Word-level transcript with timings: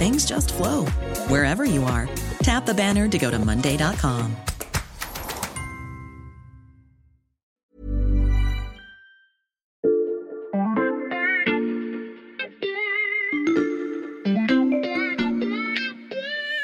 things 0.00 0.24
just 0.24 0.54
flow 0.54 0.86
wherever 1.28 1.66
you 1.66 1.84
are. 1.84 2.08
Tap 2.42 2.64
the 2.64 2.72
banner 2.72 3.06
to 3.06 3.18
go 3.18 3.30
to 3.30 3.38
Monday.com. 3.38 4.34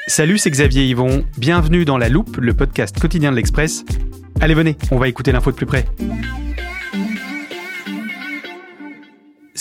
Salut, 0.09 0.39
c'est 0.39 0.51
Xavier 0.51 0.87
Yvon. 0.87 1.27
Bienvenue 1.37 1.85
dans 1.85 1.99
La 1.99 2.09
Loupe, 2.09 2.39
le 2.39 2.55
podcast 2.55 2.99
quotidien 2.99 3.33
de 3.33 3.37
l'Express. 3.37 3.85
Allez, 4.41 4.55
venez, 4.55 4.79
on 4.91 4.97
va 4.97 5.09
écouter 5.09 5.31
l'info 5.31 5.51
de 5.51 5.57
plus 5.57 5.67
près. 5.67 5.85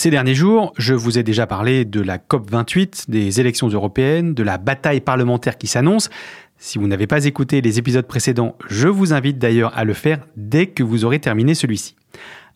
Ces 0.06 0.10
derniers 0.10 0.36
jours, 0.36 0.72
je 0.78 0.94
vous 0.94 1.18
ai 1.18 1.24
déjà 1.24 1.48
parlé 1.48 1.84
de 1.84 2.00
la 2.00 2.18
COP28, 2.18 3.06
des 3.10 3.40
élections 3.40 3.66
européennes, 3.66 4.34
de 4.34 4.44
la 4.44 4.56
bataille 4.56 5.00
parlementaire 5.00 5.58
qui 5.58 5.66
s'annonce. 5.66 6.10
Si 6.58 6.78
vous 6.78 6.86
n'avez 6.86 7.08
pas 7.08 7.24
écouté 7.24 7.60
les 7.60 7.80
épisodes 7.80 8.06
précédents, 8.06 8.54
je 8.68 8.86
vous 8.86 9.12
invite 9.12 9.38
d'ailleurs 9.38 9.76
à 9.76 9.82
le 9.82 9.94
faire 9.94 10.24
dès 10.36 10.68
que 10.68 10.84
vous 10.84 11.04
aurez 11.04 11.18
terminé 11.18 11.56
celui-ci. 11.56 11.96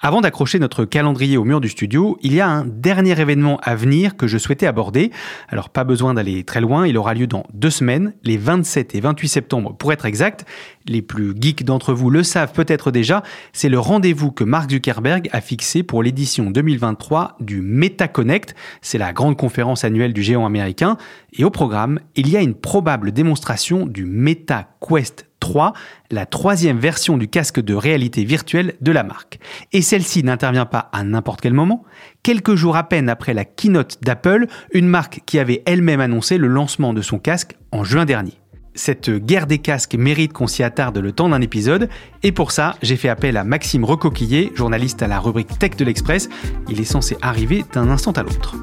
Avant 0.02 0.22
d'accrocher 0.22 0.58
notre 0.58 0.86
calendrier 0.86 1.36
au 1.36 1.44
mur 1.44 1.60
du 1.60 1.68
studio, 1.68 2.16
il 2.22 2.32
y 2.32 2.40
a 2.40 2.48
un 2.48 2.64
dernier 2.64 3.20
événement 3.20 3.60
à 3.62 3.74
venir 3.74 4.16
que 4.16 4.26
je 4.26 4.38
souhaitais 4.38 4.66
aborder. 4.66 5.10
Alors 5.50 5.68
pas 5.68 5.84
besoin 5.84 6.14
d'aller 6.14 6.42
très 6.42 6.62
loin, 6.62 6.86
il 6.86 6.96
aura 6.96 7.12
lieu 7.12 7.26
dans 7.26 7.44
deux 7.52 7.68
semaines, 7.68 8.14
les 8.24 8.38
27 8.38 8.94
et 8.94 9.00
28 9.00 9.28
septembre 9.28 9.76
pour 9.76 9.92
être 9.92 10.06
exact. 10.06 10.46
Les 10.86 11.02
plus 11.02 11.34
geeks 11.38 11.64
d'entre 11.64 11.92
vous 11.92 12.08
le 12.08 12.22
savent 12.22 12.52
peut-être 12.52 12.90
déjà, 12.90 13.22
c'est 13.52 13.68
le 13.68 13.78
rendez-vous 13.78 14.30
que 14.30 14.42
Mark 14.42 14.70
Zuckerberg 14.70 15.28
a 15.32 15.42
fixé 15.42 15.82
pour 15.82 16.02
l'édition 16.02 16.50
2023 16.50 17.36
du 17.40 17.60
MetaConnect. 17.60 18.54
C'est 18.80 18.96
la 18.96 19.12
grande 19.12 19.36
conférence 19.36 19.84
annuelle 19.84 20.14
du 20.14 20.22
géant 20.22 20.46
américain. 20.46 20.96
Et 21.34 21.44
au 21.44 21.50
programme, 21.50 22.00
il 22.16 22.30
y 22.30 22.38
a 22.38 22.40
une 22.40 22.54
probable 22.54 23.12
démonstration 23.12 23.84
du 23.84 24.06
MetaQuest 24.06 25.29
3, 25.50 25.72
la 26.12 26.26
troisième 26.26 26.78
version 26.78 27.18
du 27.18 27.26
casque 27.26 27.58
de 27.58 27.74
réalité 27.74 28.22
virtuelle 28.22 28.74
de 28.80 28.92
la 28.92 29.02
marque. 29.02 29.40
Et 29.72 29.82
celle-ci 29.82 30.22
n'intervient 30.22 30.64
pas 30.64 30.88
à 30.92 31.02
n'importe 31.02 31.40
quel 31.40 31.54
moment. 31.54 31.82
Quelques 32.22 32.54
jours 32.54 32.76
à 32.76 32.84
peine 32.84 33.08
après 33.08 33.34
la 33.34 33.44
keynote 33.44 33.98
d'Apple, 34.00 34.46
une 34.72 34.86
marque 34.86 35.22
qui 35.26 35.40
avait 35.40 35.64
elle-même 35.66 36.00
annoncé 36.00 36.38
le 36.38 36.46
lancement 36.46 36.94
de 36.94 37.02
son 37.02 37.18
casque 37.18 37.56
en 37.72 37.82
juin 37.82 38.04
dernier. 38.04 38.34
Cette 38.76 39.10
guerre 39.10 39.48
des 39.48 39.58
casques 39.58 39.96
mérite 39.96 40.32
qu'on 40.32 40.46
s'y 40.46 40.62
attarde 40.62 40.98
le 40.98 41.10
temps 41.10 41.28
d'un 41.28 41.40
épisode, 41.40 41.88
et 42.22 42.30
pour 42.30 42.52
ça, 42.52 42.76
j'ai 42.80 42.96
fait 42.96 43.08
appel 43.08 43.36
à 43.36 43.42
Maxime 43.42 43.84
Recoquillé, 43.84 44.52
journaliste 44.54 45.02
à 45.02 45.08
la 45.08 45.18
rubrique 45.18 45.58
Tech 45.58 45.74
de 45.76 45.84
l'Express. 45.84 46.28
Il 46.68 46.80
est 46.80 46.84
censé 46.84 47.16
arriver 47.22 47.64
d'un 47.72 47.90
instant 47.90 48.12
à 48.12 48.22
l'autre. 48.22 48.54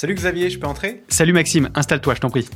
Salut 0.00 0.14
Xavier, 0.14 0.48
je 0.48 0.58
peux 0.58 0.66
entrer? 0.66 1.02
Salut 1.08 1.34
Maxime, 1.34 1.68
installe-toi, 1.74 2.14
je 2.14 2.20
t'en 2.20 2.30
prie. 2.30 2.48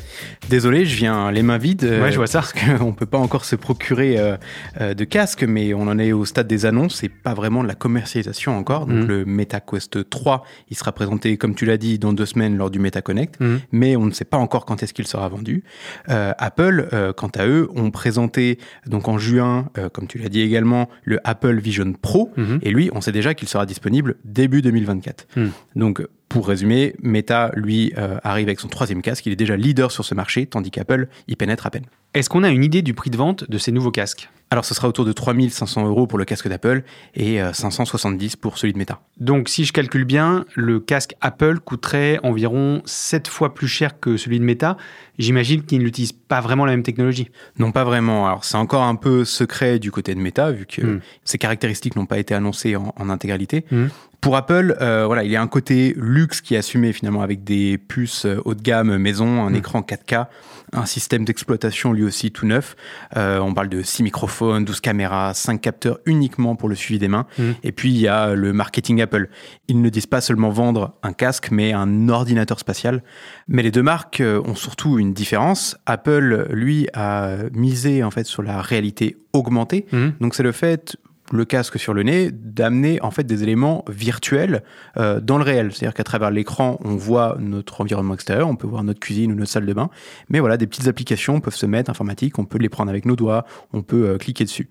Désolé, 0.48 0.86
je 0.86 0.96
viens 0.96 1.30
les 1.30 1.42
mains 1.42 1.58
vides. 1.58 1.82
Ouais, 1.84 2.10
je 2.10 2.16
vois 2.16 2.26
ça. 2.26 2.38
Parce 2.40 2.54
qu'on 2.54 2.92
peut 2.94 3.04
pas 3.04 3.18
encore 3.18 3.44
se 3.44 3.54
procurer 3.54 4.18
euh, 4.18 4.38
euh, 4.80 4.94
de 4.94 5.04
casque, 5.04 5.42
mais 5.42 5.74
on 5.74 5.82
en 5.82 5.98
est 5.98 6.12
au 6.12 6.24
stade 6.24 6.46
des 6.46 6.64
annonces 6.64 7.04
et 7.04 7.10
pas 7.10 7.34
vraiment 7.34 7.62
de 7.62 7.68
la 7.68 7.74
commercialisation 7.74 8.56
encore. 8.56 8.86
Donc 8.86 8.96
Mhm. 9.00 9.06
le 9.08 9.24
MetaQuest 9.26 10.08
3, 10.08 10.42
il 10.70 10.76
sera 10.78 10.92
présenté, 10.92 11.36
comme 11.36 11.54
tu 11.54 11.66
l'as 11.66 11.76
dit, 11.76 11.98
dans 11.98 12.14
deux 12.14 12.24
semaines 12.24 12.56
lors 12.56 12.70
du 12.70 12.78
MetaConnect, 12.78 13.38
Mhm. 13.38 13.60
mais 13.72 13.94
on 13.94 14.06
ne 14.06 14.12
sait 14.12 14.24
pas 14.24 14.38
encore 14.38 14.64
quand 14.64 14.82
est-ce 14.82 14.94
qu'il 14.94 15.06
sera 15.06 15.28
vendu. 15.28 15.64
Euh, 16.08 16.32
Apple, 16.38 16.88
euh, 16.94 17.12
quant 17.12 17.28
à 17.36 17.46
eux, 17.46 17.68
ont 17.76 17.90
présenté 17.90 18.58
donc 18.86 19.06
en 19.06 19.18
juin, 19.18 19.68
euh, 19.76 19.90
comme 19.90 20.06
tu 20.06 20.16
l'as 20.16 20.30
dit 20.30 20.40
également, 20.40 20.88
le 21.02 21.18
Apple 21.24 21.58
Vision 21.60 21.92
Pro, 21.92 22.32
Mhm. 22.38 22.60
et 22.62 22.70
lui, 22.70 22.88
on 22.94 23.02
sait 23.02 23.12
déjà 23.12 23.34
qu'il 23.34 23.48
sera 23.48 23.66
disponible 23.66 24.14
début 24.24 24.62
2024. 24.62 25.26
Mhm. 25.36 25.50
Donc 25.76 26.02
pour 26.34 26.48
résumer, 26.48 26.96
Meta, 27.00 27.52
lui, 27.54 27.92
euh, 27.96 28.18
arrive 28.24 28.48
avec 28.48 28.58
son 28.58 28.66
troisième 28.66 29.02
casque. 29.02 29.24
Il 29.24 29.32
est 29.32 29.36
déjà 29.36 29.54
leader 29.54 29.92
sur 29.92 30.04
ce 30.04 30.16
marché, 30.16 30.46
tandis 30.46 30.72
qu'Apple 30.72 31.06
y 31.28 31.36
pénètre 31.36 31.64
à 31.64 31.70
peine. 31.70 31.84
Est-ce 32.14 32.28
qu'on 32.28 32.44
a 32.44 32.48
une 32.50 32.62
idée 32.64 32.82
du 32.82 32.94
prix 32.94 33.10
de 33.10 33.16
vente 33.16 33.48
de 33.50 33.58
ces 33.58 33.72
nouveaux 33.72 33.90
casques? 33.90 34.28
Alors, 34.50 34.64
ce 34.64 34.72
sera 34.72 34.86
autour 34.86 35.04
de 35.04 35.10
3500 35.12 35.84
euros 35.88 36.06
pour 36.06 36.16
le 36.16 36.24
casque 36.24 36.46
d'Apple 36.48 36.84
et 37.16 37.42
euh, 37.42 37.52
570 37.52 38.36
pour 38.36 38.56
celui 38.56 38.72
de 38.72 38.78
Meta. 38.78 39.00
Donc 39.18 39.48
si 39.48 39.64
je 39.64 39.72
calcule 39.72 40.04
bien, 40.04 40.44
le 40.54 40.78
casque 40.78 41.14
Apple 41.20 41.58
coûterait 41.58 42.20
environ 42.22 42.80
7 42.84 43.26
fois 43.26 43.52
plus 43.52 43.66
cher 43.66 43.98
que 43.98 44.16
celui 44.16 44.38
de 44.38 44.44
Meta. 44.44 44.76
J'imagine 45.18 45.62
qu'ils 45.64 45.80
n'utilisent 45.82 46.12
pas 46.12 46.40
vraiment 46.40 46.66
la 46.66 46.72
même 46.72 46.84
technologie. 46.84 47.30
Non, 47.58 47.72
pas 47.72 47.82
vraiment. 47.82 48.28
Alors, 48.28 48.44
c'est 48.44 48.56
encore 48.56 48.82
un 48.84 48.94
peu 48.94 49.24
secret 49.24 49.80
du 49.80 49.90
côté 49.90 50.14
de 50.14 50.20
Meta, 50.20 50.52
vu 50.52 50.66
que 50.66 50.82
Mm. 50.82 51.00
ces 51.24 51.38
caractéristiques 51.38 51.96
n'ont 51.96 52.06
pas 52.06 52.18
été 52.18 52.32
annoncées 52.34 52.76
en, 52.76 52.94
en 52.96 53.10
intégralité. 53.10 53.64
Mm. 53.72 53.86
Pour 54.20 54.36
Apple, 54.36 54.76
euh, 54.80 55.04
voilà, 55.06 55.24
il 55.24 55.30
y 55.32 55.36
a 55.36 55.42
un 55.42 55.48
côté 55.48 55.94
luxe 55.96 56.40
qui 56.40 56.54
est 56.54 56.58
assumé 56.58 56.92
finalement 56.92 57.22
avec 57.22 57.42
des 57.44 57.76
puces 57.76 58.24
euh, 58.24 58.40
haut 58.44 58.54
de 58.54 58.62
gamme 58.62 58.96
maison, 58.98 59.44
un 59.44 59.50
Mm. 59.50 59.56
écran 59.56 59.80
4K, 59.82 60.26
un 60.72 60.86
système 60.86 61.24
d'exploitation 61.24 61.92
lui 61.92 62.03
aussi 62.04 62.30
tout 62.30 62.46
neuf. 62.46 62.76
Euh, 63.16 63.38
on 63.38 63.54
parle 63.54 63.68
de 63.68 63.82
6 63.82 64.02
microphones, 64.02 64.64
12 64.64 64.80
caméras, 64.80 65.34
5 65.34 65.60
capteurs 65.60 65.98
uniquement 66.06 66.56
pour 66.56 66.68
le 66.68 66.74
suivi 66.74 66.98
des 66.98 67.08
mains. 67.08 67.26
Mm. 67.38 67.50
Et 67.62 67.72
puis, 67.72 67.90
il 67.90 67.98
y 67.98 68.08
a 68.08 68.34
le 68.34 68.52
marketing 68.52 69.00
Apple. 69.02 69.28
Ils 69.68 69.80
ne 69.80 69.88
disent 69.88 70.06
pas 70.06 70.20
seulement 70.20 70.50
vendre 70.50 70.94
un 71.02 71.12
casque, 71.12 71.50
mais 71.50 71.72
un 71.72 72.08
ordinateur 72.08 72.58
spatial. 72.58 73.02
Mais 73.48 73.62
les 73.62 73.70
deux 73.70 73.82
marques 73.82 74.20
euh, 74.20 74.42
ont 74.44 74.54
surtout 74.54 74.98
une 74.98 75.12
différence. 75.12 75.76
Apple, 75.86 76.48
lui, 76.50 76.88
a 76.94 77.36
misé 77.52 78.02
en 78.02 78.10
fait 78.10 78.24
sur 78.24 78.42
la 78.42 78.60
réalité 78.62 79.16
augmentée. 79.32 79.86
Mhm. 79.92 80.14
Donc, 80.20 80.34
c'est 80.34 80.42
le 80.42 80.52
fait 80.52 80.96
le 81.32 81.44
casque 81.44 81.78
sur 81.78 81.94
le 81.94 82.02
nez, 82.02 82.30
d'amener 82.30 83.00
en 83.02 83.10
fait 83.10 83.24
des 83.24 83.42
éléments 83.42 83.84
virtuels 83.88 84.62
euh, 84.96 85.20
dans 85.20 85.38
le 85.38 85.44
réel. 85.44 85.72
C'est-à-dire 85.72 85.94
qu'à 85.94 86.04
travers 86.04 86.30
l'écran, 86.30 86.78
on 86.84 86.96
voit 86.96 87.36
notre 87.38 87.80
environnement 87.80 88.14
extérieur, 88.14 88.48
on 88.48 88.56
peut 88.56 88.66
voir 88.66 88.84
notre 88.84 89.00
cuisine 89.00 89.32
ou 89.32 89.34
notre 89.34 89.50
salle 89.50 89.66
de 89.66 89.72
bain, 89.72 89.90
mais 90.28 90.40
voilà, 90.40 90.56
des 90.56 90.66
petites 90.66 90.86
applications 90.86 91.40
peuvent 91.40 91.54
se 91.54 91.66
mettre 91.66 91.90
informatiques, 91.90 92.38
on 92.38 92.44
peut 92.44 92.58
les 92.58 92.68
prendre 92.68 92.90
avec 92.90 93.06
nos 93.06 93.16
doigts, 93.16 93.46
on 93.72 93.82
peut 93.82 94.08
euh, 94.08 94.18
cliquer 94.18 94.44
dessus. 94.44 94.68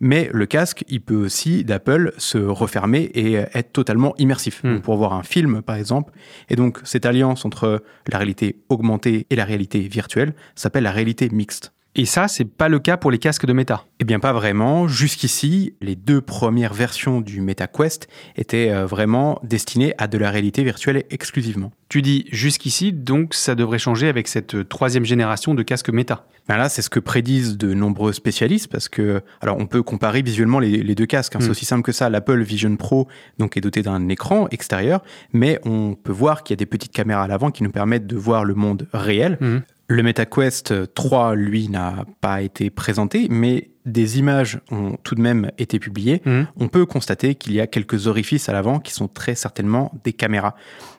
Mais 0.00 0.30
le 0.32 0.46
casque, 0.46 0.84
il 0.88 1.00
peut 1.02 1.16
aussi 1.16 1.64
d'Apple 1.64 2.12
se 2.16 2.38
refermer 2.38 3.10
et 3.14 3.38
euh, 3.38 3.44
être 3.54 3.72
totalement 3.72 4.14
immersif. 4.18 4.62
Hmm. 4.64 4.80
Pour 4.80 4.96
voir 4.96 5.12
un 5.12 5.22
film, 5.22 5.62
par 5.62 5.76
exemple. 5.76 6.12
Et 6.48 6.56
donc, 6.56 6.78
cette 6.84 7.06
alliance 7.06 7.44
entre 7.44 7.82
la 8.10 8.18
réalité 8.18 8.62
augmentée 8.68 9.26
et 9.30 9.36
la 9.36 9.44
réalité 9.44 9.80
virtuelle 9.80 10.34
s'appelle 10.54 10.84
la 10.84 10.90
réalité 10.90 11.28
mixte. 11.30 11.72
Et 11.96 12.04
ça, 12.06 12.28
c'est 12.28 12.44
pas 12.44 12.68
le 12.68 12.78
cas 12.78 12.96
pour 12.96 13.10
les 13.10 13.18
casques 13.18 13.46
de 13.46 13.52
Meta. 13.52 13.84
Eh 13.98 14.04
bien, 14.04 14.20
pas 14.20 14.32
vraiment. 14.32 14.86
Jusqu'ici, 14.86 15.74
les 15.80 15.96
deux 15.96 16.20
premières 16.20 16.72
versions 16.72 17.20
du 17.20 17.40
MetaQuest 17.40 18.06
étaient 18.36 18.70
euh, 18.70 18.86
vraiment 18.86 19.40
destinées 19.42 19.94
à 19.98 20.06
de 20.06 20.16
la 20.16 20.30
réalité 20.30 20.62
virtuelle 20.62 21.02
exclusivement. 21.10 21.72
Tu 21.88 22.00
dis 22.00 22.26
jusqu'ici, 22.30 22.92
donc 22.92 23.34
ça 23.34 23.56
devrait 23.56 23.80
changer 23.80 24.08
avec 24.08 24.28
cette 24.28 24.54
euh, 24.54 24.64
troisième 24.64 25.04
génération 25.04 25.52
de 25.52 25.64
casques 25.64 25.90
Meta. 25.90 26.26
Ben 26.48 26.56
là, 26.56 26.68
c'est 26.68 26.82
ce 26.82 26.90
que 26.90 27.00
prédisent 27.00 27.58
de 27.58 27.74
nombreux 27.74 28.12
spécialistes 28.12 28.68
parce 28.70 28.88
que, 28.88 29.20
alors, 29.40 29.56
on 29.58 29.66
peut 29.66 29.82
comparer 29.82 30.22
visuellement 30.22 30.60
les, 30.60 30.82
les 30.84 30.94
deux 30.94 31.06
casques. 31.06 31.34
hein. 31.34 31.40
C'est 31.40 31.50
aussi 31.50 31.64
simple 31.64 31.82
que 31.82 31.92
ça. 31.92 32.08
L'Apple 32.08 32.40
Vision 32.42 32.76
Pro, 32.76 33.08
donc, 33.38 33.56
est 33.56 33.60
doté 33.60 33.82
d'un 33.82 34.08
écran 34.08 34.46
extérieur, 34.52 35.02
mais 35.32 35.58
on 35.64 35.96
peut 35.96 36.12
voir 36.12 36.44
qu'il 36.44 36.54
y 36.54 36.56
a 36.56 36.58
des 36.58 36.66
petites 36.66 36.92
caméras 36.92 37.24
à 37.24 37.28
l'avant 37.28 37.50
qui 37.50 37.64
nous 37.64 37.70
permettent 37.72 38.06
de 38.06 38.16
voir 38.16 38.44
le 38.44 38.54
monde 38.54 38.86
réel. 38.92 39.38
Mhm. 39.40 39.62
Le 39.92 40.04
MetaQuest 40.04 40.94
3, 40.94 41.34
lui, 41.34 41.68
n'a 41.68 42.04
pas 42.20 42.42
été 42.42 42.70
présenté, 42.70 43.26
mais 43.28 43.70
des 43.86 44.20
images 44.20 44.60
ont 44.70 44.96
tout 45.02 45.16
de 45.16 45.20
même 45.20 45.50
été 45.58 45.80
publiées, 45.80 46.22
Mhm. 46.24 46.46
on 46.58 46.68
peut 46.68 46.86
constater 46.86 47.34
qu'il 47.34 47.54
y 47.54 47.60
a 47.60 47.66
quelques 47.66 48.06
orifices 48.06 48.48
à 48.48 48.52
l'avant 48.52 48.78
qui 48.78 48.92
sont 48.92 49.08
très 49.08 49.34
certainement 49.34 49.90
des 50.04 50.12
caméras. 50.12 50.54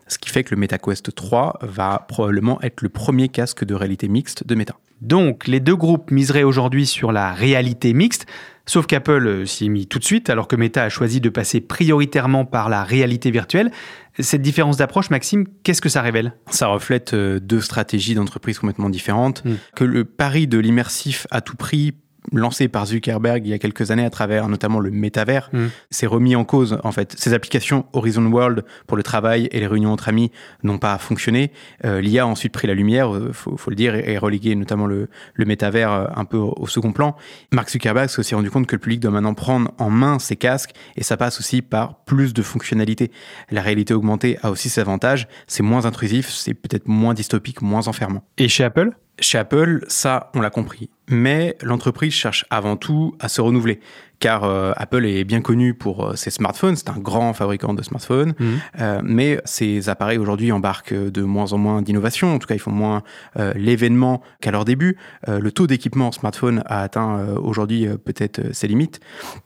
Ce 0.08 0.18
qui 0.18 0.30
fait 0.30 0.44
que 0.44 0.54
le 0.54 0.60
MetaQuest 0.60 1.16
3 1.16 1.58
va 1.62 2.06
probablement 2.10 2.62
être 2.62 2.82
le 2.82 2.90
premier 2.90 3.30
casque 3.30 3.64
de 3.64 3.74
réalité 3.76 4.10
mixte 4.10 4.46
de 4.46 4.56
Meta. 4.56 4.76
Donc, 5.00 5.48
les 5.48 5.62
deux 5.62 5.78
groupes 5.78 6.12
miseraient 6.12 6.44
aujourd'hui 6.44 6.86
sur 6.86 7.14
la 7.14 7.32
réalité 7.32 7.94
mixte, 7.94 8.26
sauf 8.72 8.88
qu'Apple 8.88 9.28
euh, 9.28 9.46
s'y 9.46 9.66
est 9.66 9.70
mis 9.70 9.86
tout 9.86 10.00
de 10.00 10.06
suite, 10.06 10.30
alors 10.30 10.48
que 10.48 10.56
Meta 10.56 10.84
a 10.84 10.88
choisi 10.90 11.20
de 11.20 11.28
passer 11.28 11.60
prioritairement 11.60 12.46
par 12.46 12.70
la 12.70 12.86
réalité 12.86 13.30
virtuelle. 13.30 13.70
Cette 14.18 14.42
différence 14.42 14.78
d'approche, 14.78 15.10
Maxime, 15.10 15.46
qu'est-ce 15.64 15.82
que 15.82 15.90
ça 15.90 16.02
révèle? 16.02 16.34
Ça 16.50 16.68
reflète 16.68 17.14
euh, 17.14 17.42
deux 17.42 17.60
stratégies 17.60 18.16
d'entreprise 18.16 18.60
complètement 18.60 18.90
différentes. 18.90 19.44
Mm. 19.44 19.56
Que 19.76 19.84
le 19.84 20.06
pari 20.06 20.48
de 20.48 20.58
l'immersif 20.58 21.28
à 21.32 21.42
tout 21.42 21.58
prix 21.58 21.96
lancé 22.32 22.68
par 22.68 22.86
Zuckerberg 22.86 23.46
il 23.46 23.50
y 23.50 23.54
a 23.54 23.58
quelques 23.60 23.92
années 23.92 24.06
à 24.06 24.10
travers 24.10 24.48
notamment 24.48 24.80
le 24.80 24.92
métavers, 24.92 25.50
Mm. 25.54 25.68
s'est 25.90 26.08
remis 26.08 26.36
en 26.36 26.44
cause 26.46 26.78
en 26.84 26.92
fait. 26.92 27.16
Ces 27.18 27.34
applications 27.34 27.86
Horizon 27.94 28.26
World 28.28 28.64
pour 28.88 28.96
le 28.98 29.04
travail 29.04 29.48
et 29.52 29.60
les 29.60 29.68
réunions 29.68 29.92
entre 29.92 30.10
amis 30.10 30.32
n'ont 30.64 30.78
pas 30.78 30.98
fonctionné. 30.98 31.52
Euh, 31.86 32.00
L'IA 32.02 32.24
a 32.24 32.26
ensuite 32.26 32.54
pris 32.54 32.68
la 32.68 32.74
lumière, 32.74 33.14
euh, 33.14 33.32
faut, 33.34 33.58
faut 33.58 33.70
le 33.72 33.76
dire, 33.76 33.96
et, 33.96 34.14
et 34.14 34.18
relégué 34.18 34.54
notamment 34.56 34.86
le, 34.86 35.10
le 35.34 35.46
métavers 35.46 35.92
euh, 35.92 36.06
un 36.16 36.26
peu 36.26 36.38
au, 36.38 36.54
au 36.58 36.68
second 36.68 36.92
plan. 36.92 37.16
Mark 37.52 37.70
Zuckerberg 37.70 38.10
s'est 38.10 38.20
aussi 38.20 38.36
rendu 38.36 38.52
compte 38.52 38.68
que 38.68 38.76
le 38.76 38.80
public 38.80 39.00
doit 39.00 39.12
maintenant 39.12 39.34
prendre 39.34 39.72
en 39.80 39.90
main 39.90 40.20
ses 40.20 40.36
casques 40.36 40.72
et 40.96 41.04
ça 41.04 41.18
passe 41.18 41.40
aussi 41.40 41.62
par 41.62 41.96
plus 42.06 42.34
de 42.34 42.42
fonctionnalités. 42.42 43.12
La 43.50 43.62
réalité 43.62 43.94
augmentée 43.94 44.38
a 44.44 44.52
aussi 44.52 44.70
ses 44.70 44.82
avantages, 44.82 45.28
c'est 45.48 45.64
moins 45.64 45.86
intrusif, 45.86 46.30
c'est 46.30 46.54
peut-être 46.54 46.88
moins 46.88 47.14
dystopique, 47.14 47.62
moins 47.62 47.88
enfermant. 47.88 48.24
Et 48.38 48.48
chez 48.48 48.64
Apple? 48.64 48.92
Chez 49.22 49.38
Apple, 49.38 49.86
ça, 49.88 50.32
on 50.34 50.42
l'a 50.42 50.50
compris. 50.50 50.90
Mais 51.08 51.56
l'entreprise 51.62 52.14
cherche 52.14 52.46
avant 52.50 52.76
tout 52.76 53.16
à 53.20 53.30
se 53.30 53.40
renouveler. 53.40 53.80
Car 54.22 54.44
euh, 54.44 54.72
Apple 54.78 55.04
est 55.06 55.24
bien 55.24 55.42
connu 55.42 55.74
pour 55.74 56.06
euh, 56.06 56.16
ses 56.16 56.30
smartphones, 56.30 56.76
c'est 56.76 56.90
un 56.90 57.00
grand 57.00 57.34
fabricant 57.34 57.74
de 57.74 57.82
smartphones, 57.82 58.34
Mhm. 58.40 58.60
euh, 58.80 59.02
mais 59.04 59.42
ces 59.46 59.90
appareils 59.90 60.20
aujourd'hui 60.20 60.52
embarquent 60.52 60.94
de 60.94 61.24
moins 61.24 61.52
en 61.54 61.58
moins 61.58 61.82
d'innovation, 61.82 62.36
en 62.36 62.38
tout 62.40 62.48
cas 62.48 62.54
ils 62.54 62.60
font 62.60 62.72
moins 62.72 63.02
euh, 63.40 63.52
l'événement 63.56 64.22
qu'à 64.40 64.52
leur 64.52 64.64
début. 64.64 64.96
Le 65.28 65.52
taux 65.52 65.66
d'équipement 65.68 66.08
en 66.08 66.12
smartphone 66.12 66.62
a 66.68 66.82
atteint 66.84 67.36
aujourd'hui 67.42 67.88
peut-être 68.06 68.54
ses 68.54 68.68
limites. 68.68 69.00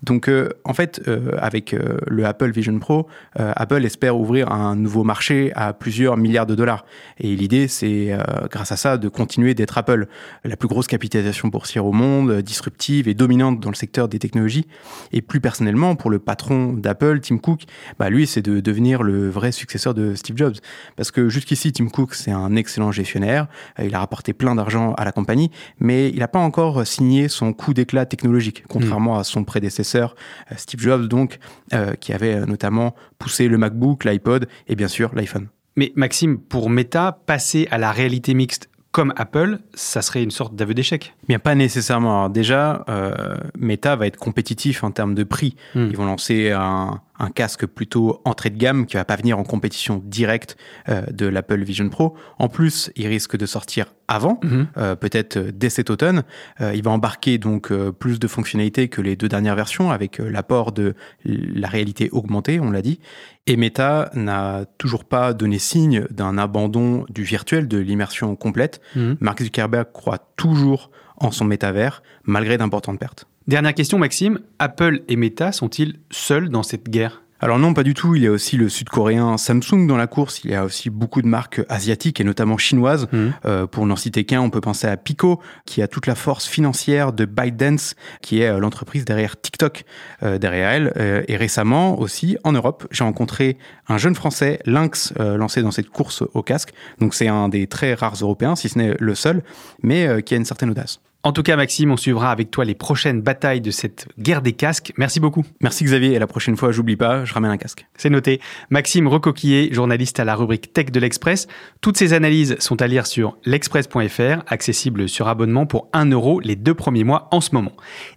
Donc 0.03 0.29
en 0.65 0.73
fait, 0.73 1.01
avec 1.37 1.73
le 2.07 2.25
Apple 2.25 2.51
Vision 2.51 2.77
Pro, 2.79 3.07
Apple 3.35 3.85
espère 3.85 4.17
ouvrir 4.17 4.51
un 4.51 4.75
nouveau 4.75 5.03
marché 5.03 5.51
à 5.55 5.73
plusieurs 5.73 6.17
milliards 6.17 6.45
de 6.45 6.55
dollars. 6.55 6.85
Et 7.19 7.35
l'idée, 7.35 7.67
c'est 7.67 8.17
grâce 8.51 8.71
à 8.71 8.77
ça 8.77 8.97
de 8.97 9.07
continuer 9.07 9.53
d'être 9.53 9.77
Apple, 9.77 10.07
la 10.43 10.57
plus 10.57 10.67
grosse 10.67 10.87
capitalisation 10.87 11.47
boursière 11.47 11.85
au 11.85 11.93
monde, 11.93 12.41
disruptive 12.41 13.07
et 13.07 13.13
dominante 13.13 13.59
dans 13.59 13.69
le 13.69 13.75
secteur 13.75 14.07
des 14.07 14.19
technologies. 14.19 14.64
Et 15.11 15.21
plus 15.21 15.41
personnellement, 15.41 15.95
pour 15.95 16.09
le 16.09 16.19
patron 16.19 16.73
d'Apple, 16.73 17.19
Tim 17.21 17.37
Cook, 17.37 17.63
bah 17.99 18.09
lui, 18.09 18.27
c'est 18.27 18.41
de 18.41 18.59
devenir 18.59 19.03
le 19.03 19.29
vrai 19.29 19.51
successeur 19.51 19.93
de 19.93 20.15
Steve 20.15 20.37
Jobs. 20.37 20.55
Parce 20.95 21.11
que 21.11 21.29
jusqu'ici, 21.29 21.71
Tim 21.71 21.87
Cook, 21.87 22.13
c'est 22.13 22.31
un 22.31 22.55
excellent 22.55 22.91
gestionnaire. 22.91 23.47
Euh, 23.79 23.85
Il 23.85 23.95
a 23.95 23.99
rapporté 23.99 24.33
plein 24.33 24.55
d'argent 24.55 24.93
à 24.93 25.05
la 25.05 25.11
compagnie, 25.11 25.51
mais 25.79 26.09
il 26.09 26.19
n'a 26.19 26.27
pas 26.27 26.39
encore 26.39 26.85
signé 26.85 27.27
son 27.27 27.53
coup 27.53 27.73
d'éclat 27.73 28.05
technologique, 28.05 28.63
contrairement 28.67 29.17
à 29.17 29.23
son 29.23 29.43
prédécesseur, 29.43 30.15
euh, 30.51 30.55
Steve 30.57 30.81
Jobs, 30.81 31.07
donc, 31.07 31.39
euh, 31.73 31.93
qui 31.95 32.13
avait 32.13 32.45
notamment 32.45 32.95
poussé 33.19 33.47
le 33.47 33.57
MacBook, 33.57 34.03
l'iPod 34.03 34.47
et 34.67 34.75
bien 34.75 34.87
sûr 34.87 35.13
l'iPhone. 35.15 35.47
Mais 35.75 35.91
Maxime, 35.95 36.37
pour 36.37 36.69
Meta, 36.69 37.19
passer 37.25 37.67
à 37.71 37.77
la 37.77 37.91
réalité 37.91 38.33
mixte 38.33 38.69
comme 38.95 39.11
Apple, 39.17 39.59
ça 39.73 40.01
serait 40.01 40.23
une 40.23 40.31
sorte 40.31 40.55
d'aveu 40.55 40.73
d'échec. 40.73 41.15
Bien, 41.27 41.37
pas 41.37 41.53
nécessairement. 41.53 42.19
Alors 42.19 42.29
déjà, 42.29 42.85
euh, 42.87 43.35
Meta 43.59 43.97
va 43.97 44.07
être 44.07 44.15
compétitif 44.15 44.85
en 44.85 44.91
termes 44.91 45.13
de 45.15 45.25
prix. 45.25 45.57
Hmm. 45.75 45.87
Ils 45.89 45.97
vont 45.97 46.05
lancer 46.05 46.51
un, 46.51 47.01
un 47.19 47.29
casque 47.29 47.65
plutôt 47.65 48.21
entrée 48.25 48.49
de 48.49 48.57
gamme 48.57 48.85
qui 48.85 48.97
va 48.97 49.05
pas 49.05 49.15
venir 49.15 49.39
en 49.39 49.43
compétition 49.43 50.01
directe 50.05 50.57
euh, 50.89 51.01
de 51.11 51.25
l'Apple 51.27 51.63
Vision 51.63 51.87
Pro. 51.89 52.15
En 52.39 52.49
plus, 52.49 52.91
il 52.95 53.07
risque 53.07 53.37
de 53.37 53.45
sortir 53.45 53.93
avant, 54.07 54.39
Mhm. 54.43 54.67
euh, 54.77 54.95
peut-être 54.95 55.37
euh, 55.37 55.51
dès 55.53 55.69
cet 55.69 55.89
automne. 55.89 56.23
Euh, 56.61 56.73
il 56.75 56.83
va 56.83 56.91
embarquer 56.91 57.37
donc 57.37 57.71
plus 57.99 58.19
de 58.19 58.27
fonctionnalités 58.27 58.87
que 58.89 59.01
les 59.01 59.15
deux 59.15 59.27
dernières 59.29 59.55
versions 59.55 59.91
avec 59.91 60.17
l'apport 60.19 60.71
de 60.71 60.93
la 61.23 61.67
réalité 61.67 62.09
augmentée, 62.11 62.59
on 62.59 62.69
l'a 62.71 62.81
dit. 62.81 62.99
Et 63.47 63.57
Meta 63.57 64.09
n'a 64.13 64.65
toujours 64.77 65.05
pas 65.05 65.33
donné 65.33 65.59
signe 65.59 66.05
d'un 66.11 66.37
abandon 66.37 67.05
du 67.09 67.23
virtuel, 67.23 67.67
de 67.67 67.77
l'immersion 67.77 68.35
complète. 68.35 68.81
Mhm. 68.95 69.17
Mark 69.21 69.41
Zuckerberg 69.41 69.87
croit 69.93 70.19
toujours 70.35 70.91
en 71.17 71.31
son 71.31 71.45
métavers, 71.45 72.03
malgré 72.25 72.57
d'importantes 72.57 72.99
pertes. 72.99 73.25
Dernière 73.47 73.75
question, 73.75 73.99
Maxime. 73.99 74.39
Apple 74.57 75.03
et 75.07 75.15
Meta 75.15 75.51
sont-ils 75.51 75.99
seuls 76.09 76.49
dans 76.49 76.63
cette 76.63 76.89
guerre? 76.89 77.21
Alors 77.39 77.59
non, 77.59 77.75
pas 77.75 77.83
du 77.83 77.93
tout. 77.93 78.15
Il 78.15 78.23
y 78.23 78.27
a 78.27 78.31
aussi 78.31 78.57
le 78.57 78.69
sud-coréen 78.69 79.37
Samsung 79.37 79.85
dans 79.85 79.97
la 79.97 80.07
course. 80.07 80.43
Il 80.43 80.49
y 80.49 80.55
a 80.55 80.65
aussi 80.65 80.89
beaucoup 80.89 81.21
de 81.21 81.27
marques 81.27 81.61
asiatiques 81.69 82.19
et 82.19 82.23
notamment 82.23 82.57
chinoises. 82.57 83.07
Mhm. 83.11 83.33
Euh, 83.45 83.67
pour 83.67 83.85
n'en 83.85 83.97
citer 83.97 84.23
qu'un, 84.23 84.41
on 84.41 84.49
peut 84.49 84.61
penser 84.61 84.87
à 84.87 84.97
Pico, 84.97 85.39
qui 85.65 85.83
a 85.83 85.87
toute 85.87 86.07
la 86.07 86.15
force 86.15 86.47
financière 86.47 87.13
de 87.13 87.25
ByteDance, 87.25 87.93
qui 88.21 88.41
est 88.41 88.47
euh, 88.47 88.57
l'entreprise 88.57 89.05
derrière 89.05 89.39
TikTok, 89.39 89.83
euh, 90.23 90.39
derrière 90.39 90.69
elle. 90.69 90.93
Euh, 90.97 91.21
et 91.27 91.37
récemment 91.37 91.99
aussi, 91.99 92.37
en 92.43 92.53
Europe, 92.53 92.87
j'ai 92.89 93.03
rencontré 93.03 93.59
un 93.89 93.99
jeune 93.99 94.15
Français, 94.15 94.57
Lynx, 94.65 95.13
lancé 95.19 95.61
dans 95.61 95.69
cette 95.69 95.89
course 95.89 96.23
au 96.33 96.41
casque. 96.41 96.73
Donc 96.99 97.13
c'est 97.13 97.27
un 97.27 97.47
des 97.49 97.67
très 97.67 97.93
rares 97.93 98.15
Européens, 98.19 98.55
si 98.55 98.69
ce 98.69 98.79
n'est 98.79 98.95
le 98.99 99.13
seul, 99.13 99.43
mais 99.83 100.23
qui 100.23 100.33
a 100.33 100.37
une 100.37 100.45
certaine 100.45 100.71
audace. 100.71 100.99
En 101.25 101.31
tout 101.31 101.41
cas, 101.41 101.55
Maxime, 101.55 101.89
on 101.89 101.97
suivra 101.97 102.29
avec 102.29 102.51
toi 102.51 102.65
les 102.65 102.75
prochaines 102.75 103.19
batailles 103.19 103.59
de 103.59 103.71
cette 103.71 104.07
guerre 104.19 104.43
des 104.43 104.53
casques. 104.53 104.93
Merci 104.95 105.19
beaucoup. 105.19 105.43
Merci 105.59 105.83
Xavier, 105.83 106.13
et 106.13 106.19
la 106.19 106.27
prochaine 106.27 106.55
fois, 106.55 106.71
j'oublie 106.71 106.97
pas, 106.97 107.25
je 107.25 107.33
ramène 107.33 107.49
un 107.49 107.57
casque. 107.57 107.87
C'est 107.97 108.11
noté. 108.11 108.39
Maxime 108.69 109.07
Recoquillé, 109.07 109.73
journaliste 109.73 110.19
à 110.19 110.23
la 110.23 110.35
rubrique 110.35 110.71
Tech 110.71 110.91
de 110.91 110.99
l'Express. 110.99 111.47
Toutes 111.81 111.97
ces 111.97 112.13
analyses 112.13 112.55
sont 112.59 112.79
à 112.79 112.85
lire 112.85 113.07
sur 113.07 113.39
l'express.fr, 113.43 114.43
accessible 114.45 115.09
sur 115.09 115.27
abonnement 115.27 115.65
pour 115.65 115.87
1 115.93 116.11
euro 116.11 116.39
les 116.41 116.55
deux 116.55 116.75
premiers 116.75 117.03
mois 117.03 117.27
en 117.31 117.41
ce 117.41 117.55
moment. 117.55 117.71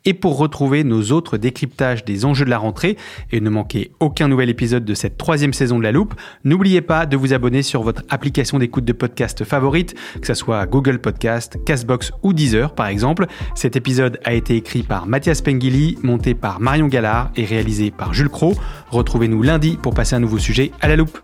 Et 0.05 0.13
pour 0.13 0.37
retrouver 0.37 0.85
nos 0.85 1.05
autres 1.05 1.39
décryptages 1.39 2.05
des 2.05 2.27
enjeux 2.27 2.45
de 2.45 2.51
la 2.51 2.59
rentrée 2.59 2.99
et 3.33 3.41
ne 3.41 3.49
manquer 3.49 3.91
aucun 4.01 4.29
nouvel 4.29 4.51
épisode 4.51 4.85
de 4.85 4.93
cette 4.93 5.17
troisième 5.17 5.55
saison 5.55 5.79
de 5.79 5.85
la 5.85 5.93
loupe, 5.93 6.15
n'oubliez 6.45 6.83
pas 6.83 7.07
de 7.07 7.17
vous 7.17 7.33
abonner 7.33 7.63
sur 7.63 7.83
votre 7.83 8.03
application 8.11 8.59
d'écoute 8.59 8.85
de 8.85 8.93
podcast 8.93 9.45
favorite, 9.45 9.95
que 10.21 10.27
ce 10.27 10.35
soit 10.35 10.67
Google 10.67 10.99
Podcast, 10.99 11.57
Castbox 11.65 12.13
ou 12.23 12.35
Deezer 12.35 12.75
par 12.75 12.89
Cet 13.55 13.77
épisode 13.77 14.19
a 14.25 14.33
été 14.33 14.57
écrit 14.57 14.83
par 14.83 15.07
Mathias 15.07 15.43
Pengili, 15.43 15.99
monté 16.03 16.35
par 16.35 16.61
Marion 16.61 16.89
Gallard 16.89 17.31
et 17.37 17.45
réalisé 17.45 17.91
par 17.91 18.15
Jules 18.15 18.29
Cro. 18.29 18.55
Retrouvez-nous 18.91 19.43
lundi 19.43 19.79
pour 19.81 19.95
passer 19.95 20.17
un 20.17 20.21
nouveau 20.21 20.39
sujet 20.39 20.73
à 20.81 20.89
la 20.89 20.97
loupe. 20.97 21.19